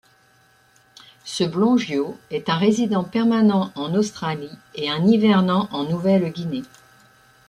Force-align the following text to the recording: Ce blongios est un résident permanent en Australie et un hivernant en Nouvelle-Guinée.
Ce 1.25 1.43
blongios 1.43 2.17
est 2.31 2.49
un 2.49 2.55
résident 2.57 3.03
permanent 3.03 3.71
en 3.75 3.93
Australie 3.93 4.49
et 4.73 4.89
un 4.89 5.05
hivernant 5.05 5.69
en 5.71 5.83
Nouvelle-Guinée. 5.83 6.63